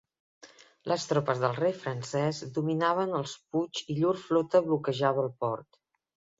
Les 0.91 1.03
tropes 1.11 1.41
del 1.43 1.53
rei 1.57 1.75
francès 1.83 2.41
dominaven 2.57 3.15
els 3.21 3.37
puigs 3.53 3.85
i 3.95 4.01
llur 4.01 4.17
flota 4.25 4.65
bloquejava 4.73 5.29
el 5.31 5.33
port. 5.47 5.75